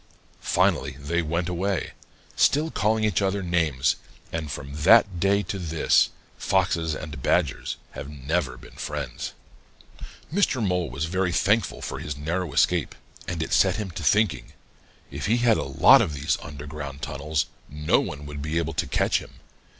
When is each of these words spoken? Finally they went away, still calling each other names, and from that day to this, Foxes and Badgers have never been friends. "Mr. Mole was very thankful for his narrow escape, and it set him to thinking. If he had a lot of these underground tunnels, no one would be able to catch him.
Finally 0.39 0.97
they 0.99 1.21
went 1.21 1.47
away, 1.47 1.91
still 2.35 2.71
calling 2.71 3.03
each 3.03 3.21
other 3.21 3.43
names, 3.43 3.97
and 4.33 4.49
from 4.51 4.73
that 4.81 5.19
day 5.19 5.43
to 5.43 5.59
this, 5.59 6.09
Foxes 6.39 6.95
and 6.95 7.21
Badgers 7.21 7.77
have 7.91 8.09
never 8.09 8.57
been 8.57 8.73
friends. 8.77 9.33
"Mr. 10.33 10.59
Mole 10.67 10.89
was 10.89 11.05
very 11.05 11.31
thankful 11.31 11.83
for 11.83 11.99
his 11.99 12.17
narrow 12.17 12.51
escape, 12.51 12.95
and 13.27 13.43
it 13.43 13.53
set 13.53 13.75
him 13.75 13.91
to 13.91 14.01
thinking. 14.03 14.53
If 15.11 15.27
he 15.27 15.37
had 15.37 15.57
a 15.57 15.63
lot 15.63 16.01
of 16.01 16.15
these 16.15 16.35
underground 16.41 17.03
tunnels, 17.03 17.45
no 17.69 17.99
one 17.99 18.25
would 18.25 18.41
be 18.41 18.57
able 18.57 18.73
to 18.73 18.87
catch 18.87 19.19
him. 19.19 19.35